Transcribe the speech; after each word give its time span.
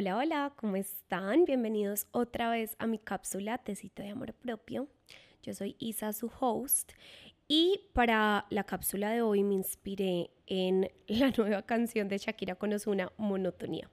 Hola, 0.00 0.16
hola, 0.16 0.52
¿cómo 0.56 0.76
están? 0.76 1.44
Bienvenidos 1.44 2.06
otra 2.12 2.48
vez 2.48 2.74
a 2.78 2.86
mi 2.86 2.98
cápsula 2.98 3.58
Tecito 3.58 4.02
de 4.02 4.08
Amor 4.08 4.32
Propio. 4.32 4.88
Yo 5.42 5.52
soy 5.52 5.76
Isa, 5.78 6.14
su 6.14 6.32
host, 6.40 6.92
y 7.48 7.82
para 7.92 8.46
la 8.48 8.64
cápsula 8.64 9.10
de 9.10 9.20
hoy 9.20 9.42
me 9.42 9.52
inspiré 9.52 10.30
en 10.46 10.90
la 11.06 11.30
nueva 11.36 11.60
canción 11.66 12.08
de 12.08 12.16
Shakira 12.16 12.54
con 12.54 12.72
Ozuna, 12.72 13.12
Monotonía. 13.18 13.90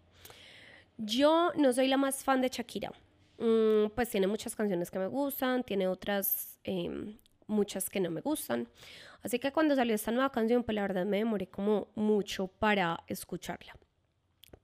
Yo 0.96 1.52
no 1.58 1.74
soy 1.74 1.90
la 1.90 1.98
más 1.98 2.24
fan 2.24 2.40
de 2.40 2.48
Shakira, 2.48 2.94
mm, 3.38 3.90
pues 3.94 4.10
tiene 4.10 4.28
muchas 4.28 4.56
canciones 4.56 4.90
que 4.90 5.00
me 5.00 5.08
gustan, 5.08 5.66
tiene 5.66 5.90
otras 5.90 6.58
em, 6.64 7.18
muchas 7.48 7.90
que 7.90 8.00
no 8.00 8.12
me 8.12 8.22
gustan. 8.22 8.70
Así 9.24 9.40
que 9.40 9.52
cuando 9.52 9.76
salió 9.76 9.94
esta 9.94 10.12
nueva 10.12 10.32
canción, 10.32 10.64
pues 10.64 10.74
la 10.74 10.84
verdad 10.84 11.06
me 11.06 11.18
demoré 11.18 11.48
como 11.48 11.90
mucho 11.96 12.48
para 12.48 13.04
escucharla 13.08 13.76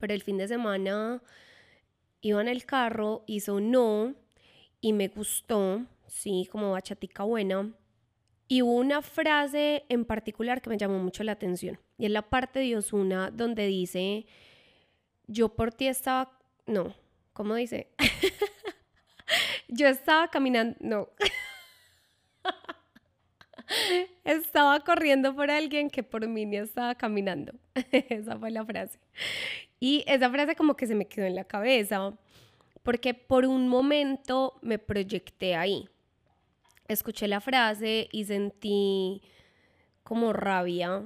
pero 0.03 0.13
el 0.13 0.21
fin 0.21 0.38
de 0.38 0.49
semana 0.49 1.23
iba 2.20 2.41
en 2.41 2.49
el 2.49 2.66
carro, 2.66 3.23
hizo 3.25 3.61
no 3.61 4.13
y 4.81 4.91
me 4.91 5.07
gustó, 5.07 5.85
sí, 6.07 6.45
como 6.52 6.73
bachatica 6.73 7.23
buena. 7.23 7.71
Y 8.49 8.63
hubo 8.63 8.73
una 8.73 9.02
frase 9.02 9.85
en 9.88 10.03
particular 10.03 10.61
que 10.61 10.70
me 10.70 10.77
llamó 10.77 10.99
mucho 10.99 11.23
la 11.23 11.31
atención. 11.31 11.80
Y 11.97 12.08
es 12.08 12.11
la 12.11 12.21
parte 12.21 12.59
de 12.59 12.75
Osuna 12.75 13.31
donde 13.31 13.66
dice, 13.67 14.25
yo 15.27 15.55
por 15.55 15.73
ti 15.73 15.88
estaba, 15.88 16.38
no, 16.66 16.94
¿cómo 17.31 17.55
dice? 17.55 17.88
yo 19.70 19.88
estaba 19.88 20.27
caminando, 20.27 20.75
no. 20.81 21.08
estaba 24.25 24.81
corriendo 24.81 25.33
por 25.33 25.49
alguien 25.49 25.89
que 25.89 26.03
por 26.03 26.27
mí 26.27 26.45
ni 26.45 26.58
estaba 26.58 26.94
caminando. 26.94 27.53
Esa 27.91 28.38
fue 28.38 28.52
la 28.52 28.66
frase. 28.66 29.00
Y 29.84 30.06
esa 30.08 30.30
frase 30.30 30.56
como 30.56 30.78
que 30.78 30.88
se 30.88 30.95
me 30.95 31.09
quedó 31.09 31.26
en 31.26 31.36
la 31.36 31.44
cabeza, 31.44 32.14
porque 32.84 33.14
por 33.14 33.45
un 33.45 33.67
momento 33.67 34.58
me 34.62 34.80
proyecté 34.80 35.56
ahí. 35.56 35.90
Escuché 36.88 37.28
la 37.28 37.42
frase 37.42 38.08
y 38.14 38.23
sentí 38.23 39.22
como 40.02 40.31
rabia. 40.31 41.03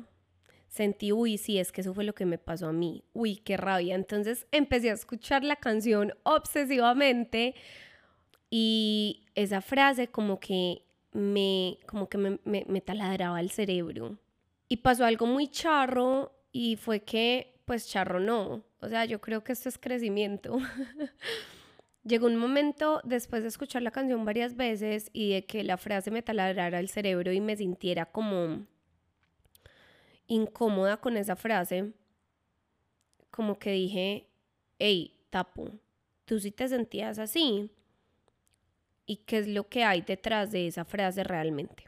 Sentí, 0.68 1.12
uy, 1.12 1.40
sí, 1.40 1.58
es 1.58 1.72
que 1.72 1.82
eso 1.82 1.96
fue 1.96 2.04
lo 2.04 2.14
que 2.14 2.28
me 2.28 2.38
pasó 2.38 2.68
a 2.68 2.72
mí. 2.72 3.04
Uy, 3.14 3.38
qué 3.38 3.58
rabia. 3.58 3.96
Entonces 3.96 4.46
empecé 4.52 4.92
a 4.92 4.94
escuchar 4.94 5.44
la 5.44 5.56
canción 5.56 6.14
obsesivamente 6.22 7.56
y 8.52 9.26
esa 9.34 9.62
frase 9.62 10.10
como 10.10 10.40
que 10.40 10.84
me, 11.14 11.80
como 11.88 12.10
que 12.10 12.20
me, 12.20 12.40
me, 12.44 12.64
me 12.68 12.82
taladraba 12.82 13.40
el 13.40 13.50
cerebro. 13.50 14.20
Y 14.70 14.78
pasó 14.78 15.04
algo 15.04 15.26
muy 15.26 15.48
charro 15.48 16.32
y 16.52 16.76
fue 16.76 17.00
que 17.00 17.57
pues 17.68 17.86
charro 17.86 18.22
no. 18.22 18.64
O 18.80 18.88
sea, 18.88 19.04
yo 19.04 19.20
creo 19.20 19.44
que 19.44 19.52
esto 19.52 19.68
es 19.68 19.78
crecimiento. 19.78 20.58
Llegó 22.06 22.28
un 22.28 22.38
momento 22.38 23.02
después 23.04 23.42
de 23.42 23.50
escuchar 23.50 23.82
la 23.82 23.92
canción 23.92 24.24
varias 24.24 24.56
veces 24.56 25.10
y 25.12 25.34
de 25.34 25.46
que 25.46 25.66
la 25.66 25.78
frase 25.78 26.10
me 26.10 26.22
taladrara 26.22 26.80
el 26.80 26.88
cerebro 26.88 27.34
y 27.34 27.42
me 27.42 27.58
sintiera 27.58 28.06
como 28.06 28.66
incómoda 30.28 30.96
con 30.96 31.18
esa 31.18 31.36
frase, 31.36 31.92
como 33.32 33.60
que 33.60 33.72
dije, 33.72 34.30
hey, 34.80 35.20
tapo, 35.30 35.70
tú 36.24 36.40
sí 36.40 36.52
te 36.52 36.70
sentías 36.70 37.20
así. 37.20 37.70
¿Y 39.06 39.18
qué 39.18 39.40
es 39.40 39.48
lo 39.50 39.68
que 39.68 39.84
hay 39.84 40.00
detrás 40.00 40.52
de 40.52 40.68
esa 40.68 40.86
frase 40.86 41.22
realmente? 41.26 41.87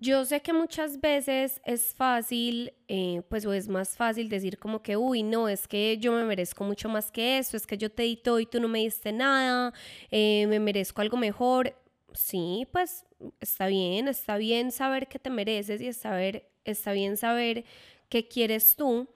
Yo 0.00 0.24
sé 0.24 0.40
que 0.42 0.52
muchas 0.52 1.00
veces 1.00 1.60
es 1.64 1.92
fácil, 1.92 2.72
eh, 2.86 3.22
pues 3.28 3.44
o 3.46 3.52
es 3.52 3.66
más 3.66 3.96
fácil 3.96 4.28
decir 4.28 4.56
como 4.56 4.80
que, 4.80 4.96
uy, 4.96 5.24
no, 5.24 5.48
es 5.48 5.66
que 5.66 5.98
yo 5.98 6.12
me 6.12 6.22
merezco 6.22 6.62
mucho 6.62 6.88
más 6.88 7.10
que 7.10 7.38
esto, 7.38 7.56
es 7.56 7.66
que 7.66 7.76
yo 7.76 7.90
te 7.90 8.04
di 8.04 8.16
todo 8.16 8.38
y 8.38 8.46
tú 8.46 8.60
no 8.60 8.68
me 8.68 8.78
diste 8.78 9.10
nada, 9.12 9.72
eh, 10.12 10.46
me 10.46 10.60
merezco 10.60 11.00
algo 11.02 11.16
mejor. 11.16 11.74
Sí, 12.14 12.68
pues 12.72 13.06
está 13.40 13.66
bien, 13.66 14.06
está 14.06 14.36
bien 14.36 14.70
saber 14.70 15.08
que 15.08 15.18
te 15.18 15.30
mereces 15.30 15.80
y 15.80 15.88
está, 15.88 16.16
está 16.64 16.92
bien 16.92 17.16
saber 17.16 17.64
qué 18.08 18.28
quieres 18.28 18.76
tú, 18.76 19.08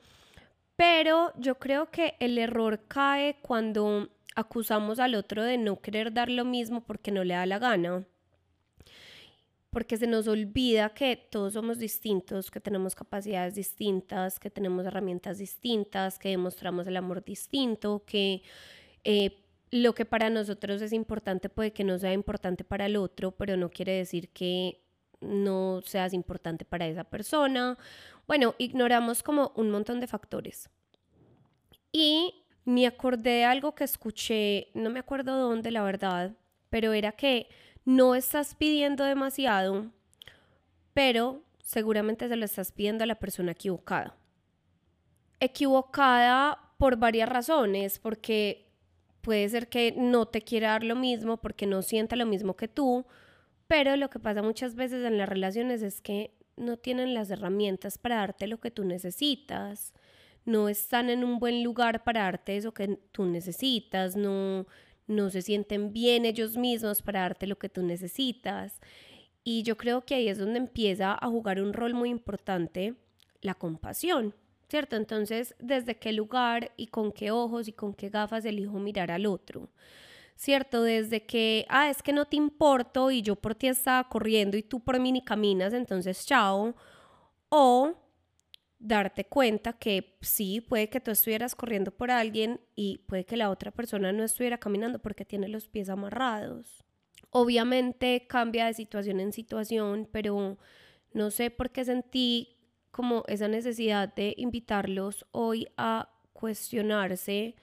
pero 0.77 1.33
yo 1.39 1.59
creo 1.61 1.91
que 1.91 2.17
el 2.21 2.39
error 2.39 2.85
cae 2.89 3.39
cuando 3.43 4.11
acusamos 4.37 4.99
al 5.01 5.15
otro 5.15 5.45
de 5.45 5.59
no 5.59 5.81
querer 5.81 6.13
dar 6.13 6.31
lo 6.31 6.45
mismo 6.45 6.83
porque 6.85 7.13
no 7.13 7.25
le 7.25 7.35
da 7.35 7.47
la 7.47 7.59
gana 7.61 8.05
porque 9.73 9.97
se 9.97 10.07
nos 10.07 10.29
olvida 10.29 10.91
que 10.91 11.17
todos 11.17 11.55
somos 11.55 11.79
distintos, 11.79 12.51
que 12.51 12.61
tenemos 12.61 12.95
capacidades 12.95 13.55
distintas, 13.55 14.39
que 14.39 14.51
tenemos 14.51 14.85
herramientas 14.85 15.39
distintas, 15.39 16.19
que 16.19 16.29
demostramos 16.29 16.87
el 16.87 16.99
amor 16.99 17.25
distinto, 17.25 18.05
que 18.05 18.43
eh, 19.03 19.43
lo 19.71 19.95
que 19.95 20.05
para 20.05 20.29
nosotros 20.29 20.83
es 20.83 20.93
importante 20.93 21.49
puede 21.49 21.73
que 21.73 21.85
no 21.85 21.99
sea 21.99 22.13
importante 22.13 22.65
para 22.65 22.85
el 22.85 22.97
otro, 22.97 23.31
pero 23.31 23.57
no 23.57 23.71
quiere 23.71 23.93
decir 23.93 24.29
que 24.29 24.85
no 25.23 25.81
seas 25.87 26.13
importante 26.13 26.67
para 26.67 26.87
esa 26.87 27.05
persona. 27.05 27.79
Bueno, 28.27 28.55
ignoramos 28.59 29.23
como 29.23 29.53
un 29.57 29.71
montón 29.71 30.01
de 30.01 30.07
factores. 30.07 30.69
Y 31.93 32.45
me 32.67 32.87
acordé 32.87 33.31
de 33.31 33.45
algo 33.45 33.75
que 33.75 33.85
escuché, 33.85 34.69
no 34.75 34.91
me 34.91 34.99
acuerdo 34.99 35.39
dónde 35.39 35.71
la 35.71 35.83
verdad, 35.83 36.37
pero 36.69 36.93
era 36.93 37.13
que 37.13 37.49
no 37.85 38.15
estás 38.15 38.55
pidiendo 38.55 39.05
demasiado, 39.05 39.87
pero 40.95 41.43
seguramente 41.63 42.29
se 42.29 42.37
lo 42.37 42.45
estás 42.45 42.73
pidiendo 42.73 43.05
a 43.05 43.07
la 43.07 43.17
persona 43.17 43.53
equivocada. 43.53 44.17
Equivocada 45.41 46.59
por 46.79 46.97
varias 46.97 47.29
razones, 47.29 47.99
porque 47.99 48.67
puede 49.21 49.49
ser 49.49 49.69
que 49.69 49.95
no 49.97 50.27
te 50.27 50.43
quiera 50.43 50.71
dar 50.71 50.85
lo 50.85 50.97
mismo, 50.97 51.39
porque 51.39 51.67
no 51.67 51.83
sienta 51.83 52.17
lo 52.17 52.27
mismo 52.27 52.57
que 52.57 52.69
tú, 52.69 53.07
pero 53.67 53.97
lo 53.97 54.11
que 54.11 54.19
pasa 54.19 54.43
muchas 54.43 54.75
veces 54.75 55.05
en 55.05 55.17
las 55.19 55.29
relaciones 55.29 55.83
es 55.83 56.01
que 56.01 56.35
no 56.57 56.77
tienen 56.77 57.15
las 57.15 57.31
herramientas 57.31 57.99
para 57.99 58.17
darte 58.17 58.47
lo 58.47 58.61
que 58.61 58.71
tú 58.71 58.85
necesitas, 58.85 59.95
no 60.45 60.69
están 60.69 61.09
en 61.09 61.25
un 61.25 61.39
buen 61.39 61.63
lugar 61.63 62.05
para 62.05 62.25
darte 62.25 62.57
eso 62.57 62.75
que 62.75 62.99
tú 63.13 63.25
necesitas, 63.25 64.17
no, 64.17 64.67
no 65.07 65.31
se 65.31 65.43
sienten 65.43 65.93
bien 65.93 66.25
ellos 66.25 66.57
mismos 66.57 67.03
para 67.03 67.21
darte 67.21 67.47
lo 67.47 67.59
que 67.59 67.69
tú 67.69 67.83
necesitas. 67.83 68.81
Y 69.45 69.63
yo 69.63 69.77
creo 69.77 70.05
que 70.05 70.15
ahí 70.15 70.29
es 70.29 70.39
donde 70.39 70.59
empieza 70.59 71.17
a 71.21 71.29
jugar 71.29 71.61
un 71.61 71.73
rol 71.73 71.95
muy 71.95 72.11
importante 72.11 72.95
la 73.41 73.55
compasión, 73.55 74.35
¿cierto? 74.69 74.97
Entonces, 74.97 75.55
¿desde 75.59 75.99
qué 75.99 76.13
lugar 76.13 76.73
y 76.77 76.87
con 76.87 77.13
qué 77.13 77.31
ojos 77.31 77.69
y 77.69 77.73
con 77.73 77.93
qué 77.93 78.09
gafas 78.09 78.45
elijo 78.45 78.79
mirar 78.79 79.11
al 79.11 79.27
otro? 79.27 79.69
¿Cierto? 80.37 80.83
Desde 80.83 81.27
que, 81.27 81.67
ah, 81.69 81.91
es 81.91 82.03
que 82.03 82.13
no 82.13 82.25
te 82.25 82.37
importo 82.37 83.11
y 83.11 83.23
yo 83.23 83.37
por 83.37 83.55
ti 83.55 83.69
estaba 83.69 84.09
corriendo 84.09 84.57
y 84.57 84.63
tú 84.63 84.81
por 84.81 84.99
mí 84.99 85.13
ni 85.13 85.23
caminas, 85.23 85.73
entonces 85.73 86.25
chao. 86.25 86.75
O 87.49 87.95
darte 88.83 89.25
cuenta 89.25 89.73
que 89.73 90.17
sí, 90.21 90.61
puede 90.61 90.89
que 90.89 91.01
tú 91.01 91.13
estuvieras 91.13 91.55
corriendo 91.55 91.93
por 91.93 92.11
alguien 92.11 92.61
y 92.75 92.99
puede 93.07 93.25
que 93.25 93.37
la 93.37 93.49
otra 93.49 93.71
persona 93.71 94.13
no 94.13 94.25
estuviera 94.25 94.59
caminando 94.59 94.99
porque 94.99 95.25
tiene 95.25 95.49
los 95.49 95.69
pies 95.69 95.89
amarrados. 95.89 96.85
Obviamente 97.31 98.27
cambia 98.29 98.67
de 98.67 98.75
situación 98.75 99.21
en 99.21 99.33
situación, 99.33 100.09
pero 100.11 100.59
no 101.13 101.31
sé 101.31 101.51
por 101.51 101.71
qué 101.71 101.85
sentí 101.85 102.57
como 102.91 103.23
esa 103.29 103.47
necesidad 103.47 104.13
de 104.13 104.35
invitarlos 104.37 105.25
hoy 105.31 105.69
a 105.77 106.11
cuestionarse 106.33 107.55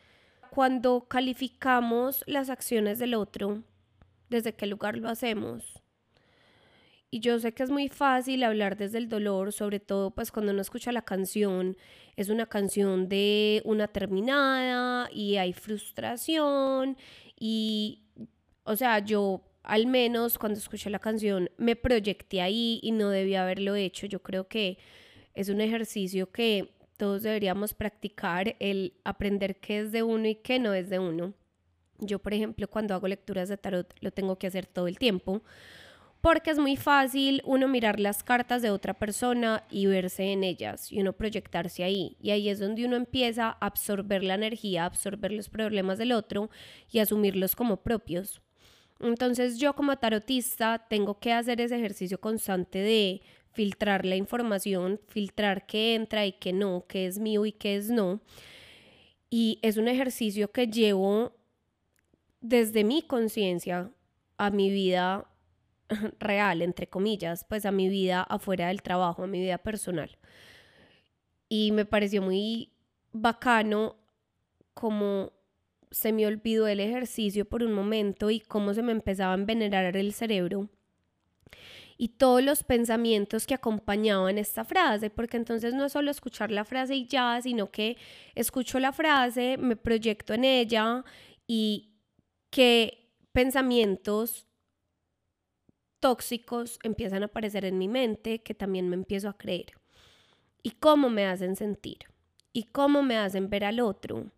cuando 0.49 1.01
calificamos 1.07 2.23
las 2.27 2.49
acciones 2.49 2.97
del 2.97 3.13
otro, 3.13 3.61
desde 4.29 4.55
qué 4.55 4.65
lugar 4.67 4.97
lo 4.97 5.09
hacemos 5.09 5.78
y 7.11 7.19
yo 7.21 7.39
sé 7.39 7.53
que 7.53 7.63
es 7.63 7.71
muy 7.71 7.89
fácil 7.89 8.43
hablar 8.43 8.77
desde 8.77 8.99
el 8.99 9.09
dolor, 9.09 9.51
sobre 9.51 9.79
todo 9.79 10.11
pues 10.11 10.31
cuando 10.31 10.51
uno 10.51 10.61
escucha 10.61 10.91
la 10.91 11.01
canción, 11.01 11.75
es 12.15 12.29
una 12.29 12.45
canción 12.45 13.09
de 13.09 13.61
una 13.65 13.87
terminada 13.87 15.09
y 15.11 15.37
hay 15.37 15.53
frustración 15.53 16.97
y, 17.39 18.03
o 18.63 18.75
sea, 18.75 18.99
yo 18.99 19.41
al 19.63 19.87
menos 19.87 20.37
cuando 20.37 20.59
escuché 20.59 20.89
la 20.89 20.99
canción 20.99 21.49
me 21.57 21.75
proyecté 21.75 22.41
ahí 22.41 22.79
y 22.83 22.91
no 22.91 23.09
debía 23.09 23.43
haberlo 23.43 23.75
hecho. 23.75 24.05
Yo 24.05 24.21
creo 24.21 24.47
que 24.47 24.77
es 25.33 25.49
un 25.49 25.61
ejercicio 25.61 26.31
que 26.31 26.73
todos 26.97 27.23
deberíamos 27.23 27.73
practicar, 27.73 28.55
el 28.59 28.93
aprender 29.03 29.59
qué 29.59 29.79
es 29.79 29.91
de 29.91 30.03
uno 30.03 30.27
y 30.27 30.35
qué 30.35 30.59
no 30.59 30.73
es 30.73 30.89
de 30.89 30.99
uno. 30.99 31.33
Yo, 31.99 32.19
por 32.19 32.33
ejemplo, 32.33 32.67
cuando 32.69 32.93
hago 32.93 33.07
lecturas 33.07 33.49
de 33.49 33.57
tarot, 33.57 33.93
lo 34.01 34.11
tengo 34.11 34.37
que 34.37 34.47
hacer 34.47 34.65
todo 34.65 34.87
el 34.87 34.97
tiempo 34.97 35.43
porque 36.21 36.51
es 36.51 36.59
muy 36.59 36.75
fácil 36.75 37.41
uno 37.45 37.67
mirar 37.67 37.99
las 37.99 38.23
cartas 38.23 38.61
de 38.61 38.71
otra 38.71 38.93
persona 38.93 39.63
y 39.69 39.85
verse 39.85 40.31
en 40.31 40.43
ellas 40.43 40.91
y 40.91 40.99
uno 40.99 41.13
proyectarse 41.13 41.83
ahí. 41.83 42.17
Y 42.21 42.31
ahí 42.31 42.49
es 42.49 42.59
donde 42.59 42.85
uno 42.85 42.97
empieza 42.97 43.47
a 43.47 43.65
absorber 43.65 44.23
la 44.23 44.35
energía, 44.35 44.85
absorber 44.85 45.31
los 45.31 45.49
problemas 45.49 45.97
del 45.97 46.11
otro 46.11 46.49
y 46.91 46.99
asumirlos 46.99 47.55
como 47.55 47.77
propios. 47.77 48.41
Entonces 48.99 49.59
yo 49.59 49.73
como 49.75 49.97
tarotista 49.97 50.85
tengo 50.89 51.19
que 51.19 51.31
hacer 51.31 51.61
ese 51.61 51.77
ejercicio 51.77 52.19
constante 52.19 52.79
de 52.79 53.21
filtrar 53.53 54.05
la 54.05 54.17
información, 54.17 54.99
filtrar 55.07 55.65
qué 55.65 55.95
entra 55.95 56.25
y 56.25 56.33
qué 56.33 56.51
no, 56.51 56.85
qué 56.87 57.05
es 57.05 57.17
mío 57.17 57.45
y 57.45 57.53
qué 57.53 57.77
es 57.77 57.89
no. 57.89 58.19
Y 59.29 59.59
es 59.61 59.77
un 59.77 59.87
ejercicio 59.87 60.51
que 60.51 60.67
llevo 60.67 61.33
desde 62.41 62.83
mi 62.83 63.03
conciencia 63.03 63.89
a 64.37 64.49
mi 64.49 64.69
vida 64.69 65.29
real, 66.19 66.61
entre 66.61 66.87
comillas, 66.87 67.45
pues 67.47 67.65
a 67.65 67.71
mi 67.71 67.89
vida 67.89 68.21
afuera 68.21 68.67
del 68.67 68.81
trabajo, 68.81 69.23
a 69.23 69.27
mi 69.27 69.39
vida 69.39 69.57
personal. 69.57 70.17
Y 71.47 71.71
me 71.71 71.85
pareció 71.85 72.21
muy 72.21 72.71
bacano 73.11 73.95
como 74.73 75.33
se 75.91 76.11
me 76.11 76.27
olvidó 76.27 76.67
el 76.67 76.79
ejercicio 76.79 77.45
por 77.45 77.63
un 77.63 77.73
momento 77.73 78.29
y 78.29 78.39
cómo 78.39 78.73
se 78.73 78.83
me 78.83 78.91
empezaba 78.91 79.33
a 79.33 79.37
envenenar 79.37 79.95
el 79.97 80.13
cerebro 80.13 80.69
y 82.01 82.07
todos 82.07 82.41
los 82.41 82.63
pensamientos 82.63 83.45
que 83.45 83.53
acompañaban 83.53 84.37
esta 84.37 84.63
frase, 84.63 85.09
porque 85.09 85.35
entonces 85.35 85.73
no 85.73 85.83
es 85.83 85.91
solo 85.91 86.09
escuchar 86.09 86.49
la 86.49 86.63
frase 86.63 86.95
y 86.95 87.05
ya, 87.05 87.41
sino 87.41 87.71
que 87.71 87.97
escucho 88.35 88.79
la 88.79 88.93
frase, 88.93 89.57
me 89.57 89.75
proyecto 89.75 90.33
en 90.33 90.45
ella 90.45 91.03
y 91.45 91.91
qué 92.51 93.11
pensamientos 93.33 94.47
tóxicos 95.99 96.79
empiezan 96.83 97.23
a 97.23 97.27
aparecer 97.27 97.65
en 97.65 97.77
mi 97.77 97.87
mente 97.87 98.39
que 98.39 98.53
también 98.53 98.89
me 98.89 98.95
empiezo 98.95 99.29
a 99.29 99.37
creer. 99.37 99.73
Y 100.63 100.71
cómo 100.71 101.09
me 101.09 101.25
hacen 101.25 101.55
sentir 101.55 101.99
y 102.53 102.63
cómo 102.63 103.03
me 103.03 103.17
hacen 103.17 103.49
ver 103.49 103.63
al 103.63 103.79
otro 103.79 104.31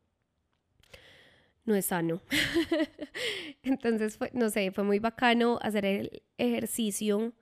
no 1.65 1.75
es 1.75 1.85
sano. 1.85 2.21
Entonces, 3.63 4.17
fue, 4.17 4.29
no 4.33 4.49
sé, 4.49 4.71
fue 4.71 4.83
muy 4.83 4.99
bacano 4.99 5.59
hacer 5.61 5.85
el 5.85 6.23
ejercicio, 6.37 7.33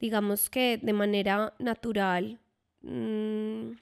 digamos 0.00 0.50
que 0.50 0.78
de 0.82 0.92
manera 0.92 1.54
natural, 1.58 2.40
mm, 2.82 3.72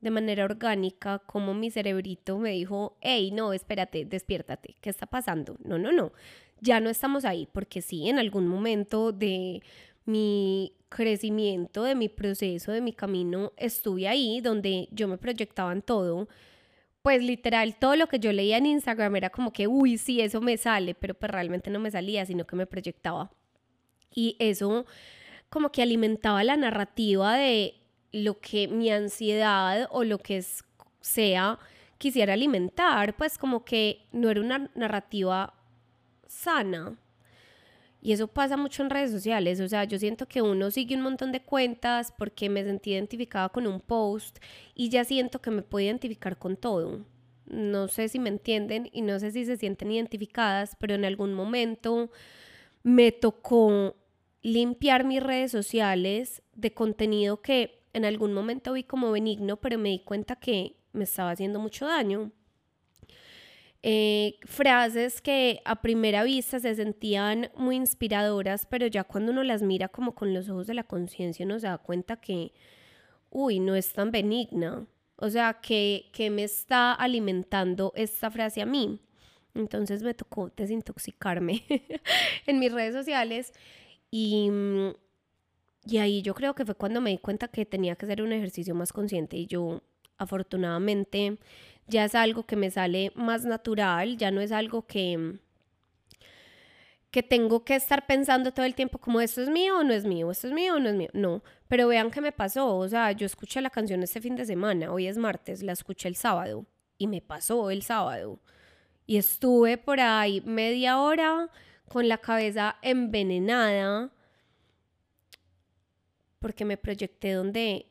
de 0.00 0.10
manera 0.10 0.44
orgánica, 0.44 1.18
como 1.20 1.54
mi 1.54 1.70
cerebrito 1.70 2.38
me 2.38 2.50
dijo, 2.52 2.96
hey, 3.00 3.30
no, 3.32 3.52
espérate, 3.52 4.04
despiértate, 4.04 4.76
¿qué 4.80 4.90
está 4.90 5.06
pasando? 5.06 5.56
No, 5.64 5.78
no, 5.78 5.90
no, 5.90 6.12
ya 6.60 6.80
no 6.80 6.90
estamos 6.90 7.24
ahí, 7.24 7.48
porque 7.52 7.82
sí, 7.82 8.08
en 8.08 8.18
algún 8.18 8.46
momento 8.46 9.12
de 9.12 9.62
mi 10.04 10.72
crecimiento, 10.88 11.82
de 11.84 11.94
mi 11.94 12.08
proceso, 12.08 12.72
de 12.72 12.80
mi 12.80 12.92
camino, 12.92 13.52
estuve 13.56 14.08
ahí 14.08 14.40
donde 14.40 14.88
yo 14.90 15.08
me 15.08 15.18
proyectaba 15.18 15.72
en 15.72 15.82
todo 15.82 16.28
pues 17.02 17.22
literal 17.22 17.76
todo 17.76 17.96
lo 17.96 18.06
que 18.06 18.18
yo 18.18 18.32
leía 18.32 18.58
en 18.58 18.66
Instagram 18.66 19.16
era 19.16 19.30
como 19.30 19.50
que, 19.50 19.66
uy, 19.66 19.96
sí, 19.96 20.20
eso 20.20 20.42
me 20.42 20.58
sale, 20.58 20.94
pero 20.94 21.14
pues 21.14 21.30
realmente 21.30 21.70
no 21.70 21.78
me 21.78 21.90
salía, 21.90 22.26
sino 22.26 22.46
que 22.46 22.54
me 22.54 22.66
proyectaba. 22.66 23.30
Y 24.14 24.36
eso 24.38 24.84
como 25.48 25.72
que 25.72 25.80
alimentaba 25.80 26.44
la 26.44 26.56
narrativa 26.56 27.36
de 27.36 27.76
lo 28.12 28.40
que 28.40 28.68
mi 28.68 28.90
ansiedad 28.90 29.88
o 29.90 30.04
lo 30.04 30.18
que 30.18 30.44
sea 31.00 31.58
quisiera 31.96 32.34
alimentar, 32.34 33.16
pues 33.16 33.38
como 33.38 33.64
que 33.64 34.06
no 34.12 34.28
era 34.28 34.40
una 34.40 34.70
narrativa 34.74 35.54
sana. 36.28 36.96
Y 38.00 38.12
eso 38.12 38.28
pasa 38.28 38.56
mucho 38.56 38.82
en 38.82 38.90
redes 38.90 39.10
sociales, 39.10 39.60
o 39.60 39.68
sea, 39.68 39.82
yo 39.84 39.98
siento 39.98 40.26
que 40.26 40.40
uno 40.40 40.70
sigue 40.70 40.94
un 40.94 41.02
montón 41.02 41.32
de 41.32 41.42
cuentas 41.42 42.14
porque 42.16 42.48
me 42.48 42.62
sentí 42.62 42.92
identificada 42.92 43.48
con 43.48 43.66
un 43.66 43.80
post 43.80 44.38
y 44.74 44.88
ya 44.88 45.04
siento 45.04 45.40
que 45.40 45.50
me 45.50 45.62
puedo 45.62 45.84
identificar 45.84 46.38
con 46.38 46.56
todo. 46.56 47.00
No 47.46 47.88
sé 47.88 48.08
si 48.08 48.20
me 48.20 48.28
entienden 48.28 48.88
y 48.92 49.02
no 49.02 49.18
sé 49.18 49.32
si 49.32 49.44
se 49.44 49.56
sienten 49.56 49.90
identificadas, 49.90 50.76
pero 50.78 50.94
en 50.94 51.04
algún 51.04 51.34
momento 51.34 52.10
me 52.84 53.10
tocó 53.10 53.96
limpiar 54.42 55.04
mis 55.04 55.22
redes 55.22 55.50
sociales 55.50 56.42
de 56.54 56.72
contenido 56.72 57.42
que 57.42 57.82
en 57.94 58.04
algún 58.04 58.32
momento 58.32 58.74
vi 58.74 58.84
como 58.84 59.10
benigno, 59.10 59.56
pero 59.56 59.78
me 59.78 59.88
di 59.88 60.00
cuenta 60.00 60.36
que 60.36 60.76
me 60.92 61.04
estaba 61.04 61.30
haciendo 61.30 61.58
mucho 61.58 61.86
daño. 61.86 62.30
Eh, 63.82 64.38
frases 64.44 65.20
que 65.20 65.60
a 65.64 65.80
primera 65.80 66.24
vista 66.24 66.58
se 66.58 66.74
sentían 66.74 67.50
muy 67.56 67.76
inspiradoras, 67.76 68.66
pero 68.66 68.88
ya 68.88 69.04
cuando 69.04 69.30
uno 69.30 69.44
las 69.44 69.62
mira 69.62 69.88
como 69.88 70.14
con 70.16 70.34
los 70.34 70.48
ojos 70.48 70.66
de 70.66 70.74
la 70.74 70.82
conciencia 70.82 71.46
uno 71.46 71.60
se 71.60 71.68
da 71.68 71.78
cuenta 71.78 72.16
que, 72.16 72.52
uy, 73.30 73.60
no 73.60 73.76
es 73.76 73.92
tan 73.92 74.10
benigna. 74.10 74.86
O 75.16 75.30
sea, 75.30 75.54
que, 75.60 76.10
que 76.12 76.30
me 76.30 76.44
está 76.44 76.92
alimentando 76.92 77.92
esta 77.96 78.30
frase 78.30 78.62
a 78.62 78.66
mí. 78.66 79.00
Entonces 79.54 80.02
me 80.02 80.14
tocó 80.14 80.50
desintoxicarme 80.56 81.64
en 82.46 82.58
mis 82.58 82.72
redes 82.72 82.94
sociales 82.94 83.52
y, 84.10 84.50
y 85.84 85.98
ahí 85.98 86.22
yo 86.22 86.34
creo 86.34 86.54
que 86.54 86.64
fue 86.64 86.74
cuando 86.74 87.00
me 87.00 87.10
di 87.10 87.18
cuenta 87.18 87.48
que 87.48 87.66
tenía 87.66 87.96
que 87.96 88.06
hacer 88.06 88.22
un 88.22 88.32
ejercicio 88.32 88.74
más 88.74 88.92
consciente 88.92 89.36
y 89.36 89.46
yo 89.46 89.82
afortunadamente 90.18 91.38
ya 91.88 92.04
es 92.04 92.14
algo 92.14 92.44
que 92.44 92.56
me 92.56 92.70
sale 92.70 93.12
más 93.14 93.44
natural, 93.44 94.16
ya 94.16 94.30
no 94.30 94.40
es 94.40 94.52
algo 94.52 94.86
que 94.86 95.38
que 97.10 97.22
tengo 97.22 97.64
que 97.64 97.74
estar 97.74 98.06
pensando 98.06 98.52
todo 98.52 98.66
el 98.66 98.74
tiempo 98.74 98.98
como 98.98 99.20
esto 99.20 99.40
es 99.40 99.48
mío 99.48 99.78
o 99.78 99.84
no 99.84 99.94
es 99.94 100.04
mío, 100.04 100.30
esto 100.30 100.46
es 100.48 100.52
mío 100.52 100.74
o 100.74 100.78
no 100.78 100.90
es 100.90 100.94
mío. 100.94 101.08
No, 101.14 101.42
pero 101.66 101.88
vean 101.88 102.10
qué 102.10 102.20
me 102.20 102.32
pasó, 102.32 102.76
o 102.76 102.88
sea, 102.88 103.12
yo 103.12 103.26
escuché 103.26 103.60
la 103.60 103.70
canción 103.70 104.02
este 104.02 104.20
fin 104.20 104.36
de 104.36 104.44
semana, 104.44 104.92
hoy 104.92 105.06
es 105.06 105.16
martes, 105.16 105.62
la 105.62 105.72
escuché 105.72 106.08
el 106.08 106.16
sábado 106.16 106.66
y 106.98 107.06
me 107.06 107.22
pasó 107.22 107.70
el 107.70 107.82
sábado. 107.82 108.40
Y 109.06 109.16
estuve 109.16 109.78
por 109.78 110.00
ahí 110.00 110.42
media 110.42 111.00
hora 111.00 111.50
con 111.88 112.08
la 112.08 112.18
cabeza 112.18 112.76
envenenada 112.82 114.10
porque 116.38 116.64
me 116.64 116.76
proyecté 116.76 117.32
donde 117.32 117.86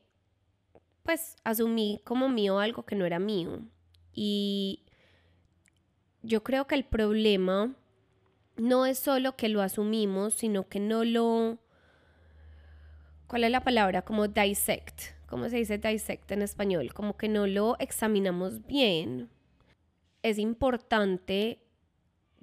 pues 1.04 1.36
asumí 1.44 2.02
como 2.04 2.30
mío 2.30 2.60
algo 2.60 2.86
que 2.86 2.96
no 2.96 3.06
era 3.06 3.20
mío. 3.20 3.62
Y 4.20 4.82
yo 6.24 6.44
creo 6.44 6.66
que 6.66 6.74
el 6.74 6.86
problema 6.86 7.76
no 8.56 8.88
es 8.88 8.98
solo 8.98 9.36
que 9.36 9.48
lo 9.48 9.62
asumimos, 9.62 10.34
sino 10.34 10.68
que 10.68 10.80
no 10.80 11.04
lo... 11.04 11.60
¿Cuál 13.28 13.44
es 13.44 13.52
la 13.52 13.64
palabra? 13.64 14.02
Como 14.02 14.28
dissect. 14.28 15.16
¿Cómo 15.28 15.48
se 15.50 15.58
dice 15.58 15.78
dissect 15.78 16.32
en 16.32 16.42
español? 16.42 16.96
Como 16.96 17.16
que 17.16 17.30
no 17.30 17.46
lo 17.46 17.78
examinamos 17.78 18.66
bien. 18.66 19.30
Es 20.24 20.40
importante 20.40 21.62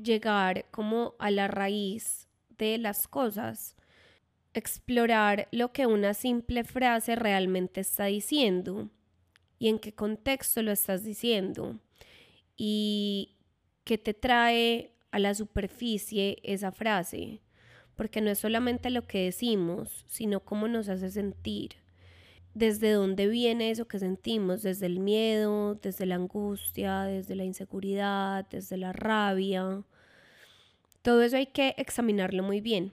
llegar 0.01 0.67
como 0.71 1.17
a 1.19 1.33
la 1.33 1.49
raíz 1.49 2.29
de 2.57 2.79
las 2.79 3.09
cosas, 3.09 3.75
explorar 4.53 5.49
lo 5.51 5.73
que 5.73 5.87
una 5.87 6.15
simple 6.15 6.63
frase 6.63 7.17
realmente 7.17 7.81
está 7.81 8.05
diciendo 8.05 8.91
y 9.65 9.69
en 9.69 9.79
qué 9.79 9.95
contexto 9.95 10.61
lo 10.61 10.73
estás 10.73 11.05
diciendo 11.05 11.79
y 12.55 13.39
qué 13.85 13.97
te 13.97 14.13
trae 14.13 14.93
a 15.11 15.19
la 15.19 15.33
superficie 15.33 16.37
esa 16.43 16.71
frase, 16.71 17.41
porque 17.95 18.21
no 18.21 18.29
es 18.29 18.41
solamente 18.41 18.91
lo 18.91 19.07
que 19.07 19.25
decimos, 19.25 20.05
sino 20.07 20.41
cómo 20.41 20.69
nos 20.69 20.91
hace 20.91 21.11
sentir, 21.11 21.77
desde 22.53 22.93
dónde 22.93 23.27
viene 23.27 23.71
eso 23.71 23.89
que 23.89 23.99
sentimos, 23.99 24.61
desde 24.61 24.85
el 24.85 25.01
miedo, 25.01 25.77
desde 25.77 26.05
la 26.05 26.17
angustia, 26.17 27.05
desde 27.05 27.35
la 27.35 27.45
inseguridad, 27.45 28.47
desde 28.51 28.77
la 28.77 28.93
rabia. 28.93 29.83
Todo 31.01 31.23
eso 31.23 31.39
hay 31.39 31.47
que 31.47 31.75
examinarlo 31.79 32.43
muy 32.43 32.61
bien 32.61 32.93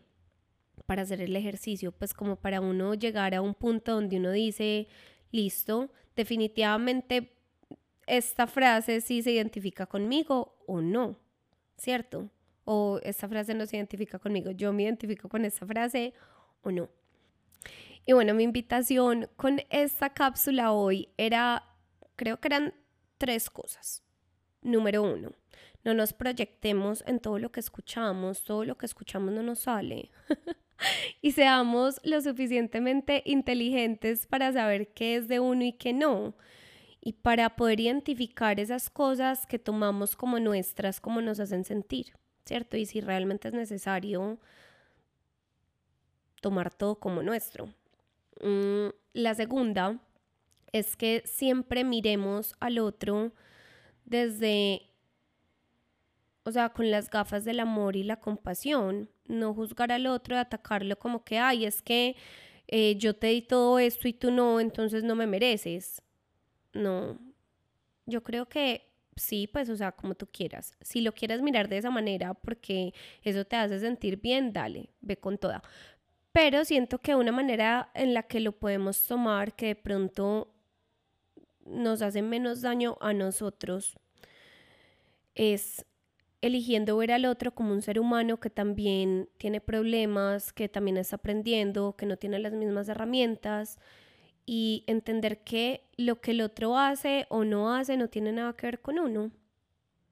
para 0.85 1.01
hacer 1.01 1.19
el 1.19 1.35
ejercicio, 1.35 1.91
pues 1.91 2.13
como 2.13 2.37
para 2.37 2.61
uno 2.61 2.93
llegar 2.93 3.35
a 3.35 3.41
un 3.41 3.55
punto 3.55 3.91
donde 3.91 4.19
uno 4.19 4.31
dice, 4.31 4.87
listo, 5.31 5.91
definitivamente 6.15 7.33
esta 8.07 8.47
frase 8.47 9.01
sí 9.01 9.21
se 9.21 9.31
identifica 9.31 9.85
conmigo 9.85 10.57
o 10.67 10.81
no, 10.81 11.17
¿cierto? 11.77 12.29
O 12.65 12.99
esta 13.03 13.27
frase 13.27 13.53
no 13.53 13.65
se 13.65 13.77
identifica 13.77 14.19
conmigo, 14.19 14.51
yo 14.51 14.73
me 14.73 14.83
identifico 14.83 15.29
con 15.29 15.45
esta 15.45 15.65
frase 15.65 16.13
o 16.61 16.71
no. 16.71 16.89
Y 18.05 18.13
bueno, 18.13 18.33
mi 18.33 18.43
invitación 18.43 19.29
con 19.35 19.61
esta 19.69 20.09
cápsula 20.09 20.71
hoy 20.71 21.09
era, 21.17 21.63
creo 22.15 22.39
que 22.39 22.47
eran 22.47 22.73
tres 23.17 23.49
cosas. 23.49 24.03
Número 24.63 25.03
uno, 25.03 25.31
no 25.83 25.93
nos 25.93 26.13
proyectemos 26.13 27.03
en 27.07 27.19
todo 27.19 27.39
lo 27.39 27.51
que 27.51 27.59
escuchamos, 27.59 28.43
todo 28.43 28.65
lo 28.65 28.77
que 28.77 28.85
escuchamos 28.85 29.33
no 29.33 29.43
nos 29.43 29.59
sale. 29.59 30.11
y 31.21 31.31
seamos 31.31 31.99
lo 32.03 32.21
suficientemente 32.21 33.23
inteligentes 33.25 34.27
para 34.27 34.51
saber 34.51 34.93
qué 34.93 35.15
es 35.15 35.27
de 35.27 35.39
uno 35.39 35.63
y 35.63 35.73
qué 35.73 35.93
no. 35.93 36.35
Y 37.01 37.13
para 37.13 37.55
poder 37.55 37.79
identificar 37.79 38.59
esas 38.59 38.89
cosas 38.89 39.47
que 39.47 39.57
tomamos 39.57 40.15
como 40.15 40.39
nuestras, 40.39 41.01
como 41.01 41.21
nos 41.21 41.39
hacen 41.39 41.63
sentir, 41.63 42.13
¿cierto? 42.45 42.77
Y 42.77 42.85
si 42.85 43.01
realmente 43.01 43.47
es 43.47 43.53
necesario 43.53 44.39
tomar 46.41 46.73
todo 46.73 46.95
como 46.99 47.23
nuestro. 47.23 47.67
Mm, 48.41 48.89
la 49.13 49.33
segunda 49.35 49.99
es 50.71 50.95
que 50.95 51.23
siempre 51.25 51.83
miremos 51.83 52.55
al 52.59 52.79
otro 52.79 53.31
desde, 54.05 54.90
o 56.43 56.51
sea, 56.51 56.69
con 56.69 56.89
las 56.91 57.09
gafas 57.09 57.45
del 57.45 57.59
amor 57.59 57.95
y 57.95 58.03
la 58.03 58.19
compasión 58.19 59.09
no 59.27 59.53
juzgar 59.53 59.91
al 59.91 60.07
otro, 60.07 60.37
atacarlo 60.37 60.97
como 60.97 61.23
que, 61.23 61.37
ay, 61.37 61.65
es 61.65 61.81
que 61.81 62.15
eh, 62.67 62.95
yo 62.97 63.15
te 63.15 63.27
di 63.27 63.41
todo 63.41 63.79
esto 63.79 64.07
y 64.07 64.13
tú 64.13 64.31
no, 64.31 64.59
entonces 64.59 65.03
no 65.03 65.15
me 65.15 65.27
mereces. 65.27 66.01
No, 66.73 67.19
Yo 68.05 68.23
creo 68.23 68.47
que 68.47 68.91
sí, 69.15 69.47
pues, 69.47 69.69
o 69.69 69.75
sea, 69.75 69.91
como 69.91 70.15
tú 70.15 70.27
quieras. 70.27 70.73
Si 70.81 71.01
lo 71.01 71.11
quieres 71.13 71.41
mirar 71.41 71.69
de 71.69 71.77
esa 71.77 71.89
manera 71.91 72.33
porque 72.33 72.93
eso 73.23 73.45
te 73.45 73.55
hace 73.57 73.79
sentir 73.79 74.19
bien, 74.21 74.53
dale, 74.53 74.89
ve 75.01 75.17
con 75.17 75.37
toda. 75.37 75.61
Pero 76.31 76.65
siento 76.65 76.99
que 76.99 77.15
una 77.15 77.31
manera 77.31 77.91
en 77.93 78.13
la 78.13 78.23
que 78.23 78.39
lo 78.39 78.53
podemos 78.53 79.05
tomar 79.05 79.53
que 79.55 79.67
de 79.67 79.75
pronto 79.75 80.53
nos 81.65 82.01
hace 82.01 82.21
menos 82.21 82.61
daño 82.61 82.97
a 83.01 83.13
nosotros 83.13 83.97
es 85.35 85.85
eligiendo 86.41 86.97
ver 86.97 87.11
al 87.11 87.25
otro 87.25 87.53
como 87.53 87.71
un 87.71 87.81
ser 87.81 87.99
humano 87.99 88.39
que 88.39 88.49
también 88.49 89.29
tiene 89.37 89.61
problemas, 89.61 90.53
que 90.53 90.67
también 90.67 90.97
está 90.97 91.17
aprendiendo, 91.17 91.95
que 91.95 92.05
no 92.05 92.17
tiene 92.17 92.39
las 92.39 92.53
mismas 92.53 92.89
herramientas 92.89 93.79
y 94.45 94.83
entender 94.87 95.43
que 95.43 95.87
lo 95.97 96.19
que 96.19 96.31
el 96.31 96.41
otro 96.41 96.77
hace 96.77 97.27
o 97.29 97.43
no 97.43 97.73
hace 97.73 97.95
no 97.95 98.09
tiene 98.09 98.31
nada 98.31 98.53
que 98.53 98.67
ver 98.67 98.81
con 98.81 98.99
uno. 98.99 99.31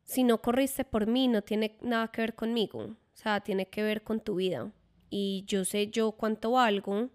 Si 0.03 0.23
no 0.23 0.41
corriste 0.41 0.85
por 0.85 1.07
mí, 1.07 1.27
no 1.27 1.41
tiene 1.41 1.77
nada 1.81 2.09
que 2.09 2.21
ver 2.21 2.35
conmigo, 2.35 2.79
o 2.79 2.97
sea, 3.13 3.41
tiene 3.41 3.67
que 3.67 3.83
ver 3.83 4.03
con 4.03 4.19
tu 4.19 4.35
vida. 4.35 4.71
Y 5.09 5.43
yo 5.47 5.65
sé 5.65 5.87
yo 5.87 6.11
cuánto 6.11 6.51
valgo 6.51 7.09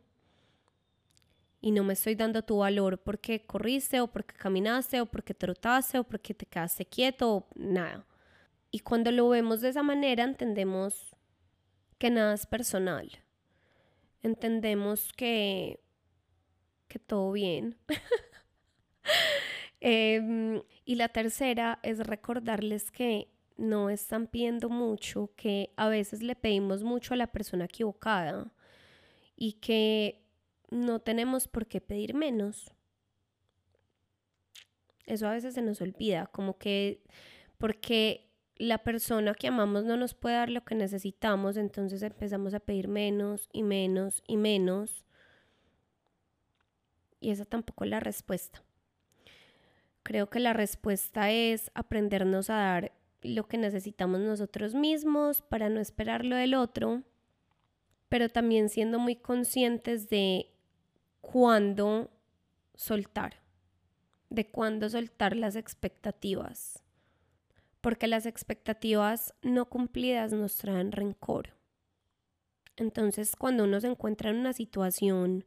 y 1.61 1.71
no 1.71 1.85
me 1.85 1.95
estoy 1.95 2.15
dando 2.15 2.43
tu 2.43 2.59
valor 2.59 2.99
porque 2.99 3.47
corriste 3.47 4.01
o 4.01 4.09
porque 4.09 4.35
caminaste 4.35 5.01
o 5.01 5.07
porque 5.07 5.35
trotaste 5.35 5.99
o 5.99 6.05
porque 6.05 6.35
te 6.35 6.47
quedaste 6.47 6.85
quieto 6.85 7.33
o 7.33 7.47
nada. 7.55 8.05
Y 8.75 8.81
cuando 8.81 9.13
lo 9.13 9.29
vemos 9.29 9.61
de 9.61 9.69
esa 9.69 9.85
manera 9.85 10.25
entendemos 10.25 11.15
que 11.97 12.11
nada 12.11 12.35
es 12.35 12.45
personal. 12.45 13.09
Entendemos 14.21 15.13
que 15.13 15.79
que 16.89 16.99
todo 16.99 17.31
bien. 17.31 17.77
Em, 19.81 20.61
y 20.85 20.97
la 20.97 21.09
tercera 21.09 21.79
es 21.85 22.05
recordarles 22.05 22.91
que 22.91 23.29
no 23.57 23.91
están 23.91 24.27
pidiendo 24.27 24.69
mucho, 24.69 25.31
que 25.37 25.73
a 25.77 25.89
veces 25.89 26.21
le 26.21 26.35
pedimos 26.35 26.83
mucho 26.83 27.15
a 27.15 27.17
la 27.17 27.29
persona 27.29 27.67
equivocada 27.67 28.51
y 29.37 29.53
que 29.53 30.27
no 30.71 30.99
tenemos 30.99 31.47
por 31.47 31.69
qué 31.69 31.81
pedir 31.81 32.15
menos. 32.15 32.73
Eso 35.07 35.29
a 35.29 35.33
veces 35.33 35.55
se 35.55 35.63
nos 35.63 35.81
olvida, 35.81 36.27
como 36.27 36.59
que 36.59 37.05
porque 37.59 38.24
la 38.57 38.79
persona 38.79 39.35
que 39.35 39.49
amamos 39.49 39.85
no 39.85 39.97
nos 39.97 40.15
puede 40.15 40.37
dar 40.37 40.51
lo 40.51 40.65
que 40.65 40.75
necesitamos, 40.75 41.57
entonces 41.57 42.03
empezamos 42.03 42.55
a 42.55 42.61
pedir 42.61 42.89
menos 42.89 43.49
y 43.53 43.63
menos 43.63 44.23
y 44.27 44.37
menos 44.37 45.05
y 47.25 47.31
esa 47.31 47.47
tampoco 47.47 47.85
es 47.85 47.91
la 47.91 48.01
respuesta. 48.01 48.63
Creo 50.03 50.29
que 50.29 50.41
la 50.41 50.53
respuesta 50.53 51.31
es 51.31 51.71
aprendernos 51.75 52.51
a 52.51 52.57
dar 52.57 52.93
lo 53.23 53.49
que 53.49 53.57
necesitamos 53.57 54.21
nosotros 54.21 54.75
mismos 54.75 55.41
para 55.41 55.71
no 55.71 55.81
esperar 55.81 56.27
lo 56.27 56.37
del 56.37 56.53
otro, 56.53 57.03
pero 58.11 58.29
también 58.29 58.69
siendo 58.69 58.99
muy 58.99 59.17
conscientes 59.17 60.11
de 60.11 60.53
cuándo 61.23 62.11
soltar, 62.75 63.41
de 64.29 64.47
cuándo 64.51 64.91
soltar 64.91 65.35
las 65.35 65.57
expectativas, 65.57 66.83
porque 67.85 68.09
las 68.09 68.25
expectativas 68.25 69.35
no 69.43 69.67
cumplidas 69.67 70.33
nos 70.33 70.57
traen 70.57 70.91
rencor. 70.91 71.51
Entonces, 72.77 73.37
cuando 73.37 73.65
uno 73.65 73.79
se 73.79 73.89
encuentra 73.89 74.31
en 74.31 74.37
una 74.37 74.55
situación 74.55 75.45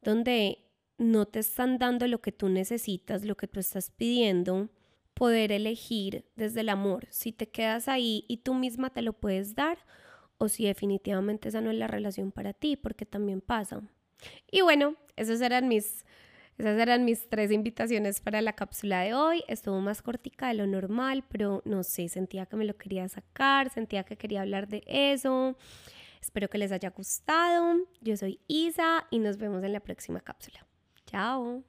donde 0.00 0.58
no 0.98 1.26
te 1.26 1.40
están 1.40 1.80
dando 1.80 2.06
lo 2.06 2.20
que 2.20 2.30
tú 2.30 2.48
necesitas, 2.48 3.24
lo 3.24 3.36
que 3.36 3.48
tú 3.48 3.58
estás 3.58 3.90
pidiendo, 3.90 4.68
poder 5.14 5.50
elegir 5.50 6.26
desde 6.36 6.60
el 6.60 6.68
amor 6.68 7.08
si 7.10 7.32
te 7.32 7.48
quedas 7.48 7.88
ahí 7.88 8.24
y 8.28 8.36
tú 8.36 8.54
misma 8.54 8.90
te 8.90 9.02
lo 9.02 9.12
puedes 9.12 9.56
dar 9.56 9.78
o 10.38 10.48
si 10.48 10.64
definitivamente 10.64 11.48
esa 11.48 11.60
no 11.60 11.72
es 11.72 11.76
la 11.76 11.88
relación 11.88 12.30
para 12.30 12.52
ti, 12.52 12.76
porque 12.76 13.04
también 13.04 13.40
pasa. 13.40 13.82
Y 14.48 14.60
bueno, 14.60 14.94
esas 15.16 15.40
eran 15.40 15.66
mis 15.66 16.04
esas 16.58 16.78
eran 16.78 17.04
mis 17.04 17.28
tres 17.28 17.52
invitaciones 17.52 18.20
para 18.20 18.42
la 18.42 18.52
cápsula 18.52 19.02
de 19.02 19.14
hoy. 19.14 19.44
Estuvo 19.46 19.80
más 19.80 20.02
cortica 20.02 20.48
de 20.48 20.54
lo 20.54 20.66
normal, 20.66 21.24
pero 21.28 21.62
no 21.64 21.84
sé, 21.84 22.08
sentía 22.08 22.46
que 22.46 22.56
me 22.56 22.64
lo 22.64 22.76
quería 22.76 23.08
sacar, 23.08 23.70
sentía 23.70 24.02
que 24.02 24.16
quería 24.16 24.42
hablar 24.42 24.66
de 24.66 24.82
eso. 24.86 25.56
Espero 26.20 26.48
que 26.48 26.58
les 26.58 26.72
haya 26.72 26.90
gustado. 26.90 27.76
Yo 28.00 28.16
soy 28.16 28.40
Isa 28.48 29.06
y 29.10 29.20
nos 29.20 29.38
vemos 29.38 29.62
en 29.62 29.72
la 29.72 29.80
próxima 29.80 30.20
cápsula. 30.20 30.66
Chao. 31.06 31.62